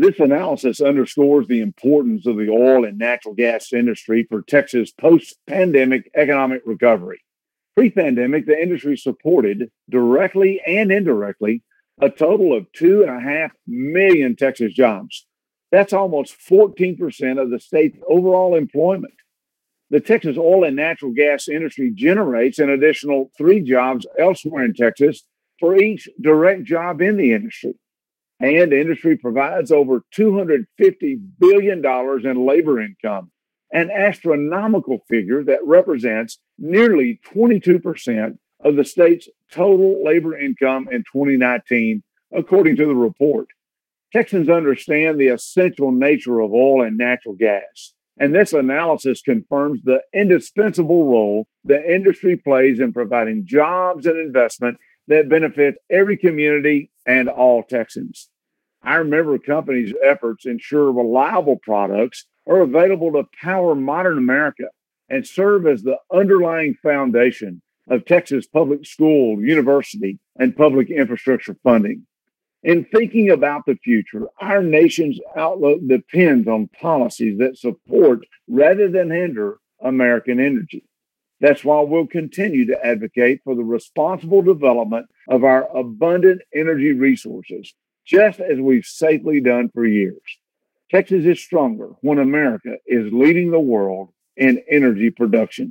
[0.00, 5.36] This analysis underscores the importance of the oil and natural gas industry for Texas post
[5.46, 7.20] pandemic economic recovery.
[7.76, 11.62] Pre pandemic, the industry supported directly and indirectly
[12.00, 15.26] a total of two and a half million Texas jobs.
[15.70, 19.12] That's almost 14% of the state's overall employment.
[19.90, 25.24] The Texas oil and natural gas industry generates an additional three jobs elsewhere in Texas
[25.58, 27.74] for each direct job in the industry.
[28.40, 30.64] And industry provides over $250
[31.38, 33.30] billion in labor income,
[33.70, 42.02] an astronomical figure that represents nearly 22% of the state's total labor income in 2019,
[42.32, 43.48] according to the report.
[44.12, 50.00] Texans understand the essential nature of oil and natural gas, and this analysis confirms the
[50.12, 57.28] indispensable role the industry plays in providing jobs and investment that benefit every community and
[57.28, 58.28] all Texans.
[58.84, 64.68] Our member companies' efforts ensure reliable products are available to power modern America
[65.08, 72.06] and serve as the underlying foundation of Texas public school, university, and public infrastructure funding.
[72.62, 79.10] In thinking about the future, our nation's outlook depends on policies that support rather than
[79.10, 80.84] hinder American energy.
[81.40, 87.74] That's why we'll continue to advocate for the responsible development of our abundant energy resources,
[88.06, 90.20] just as we've safely done for years.
[90.90, 95.68] Texas is stronger when America is leading the world in energy production.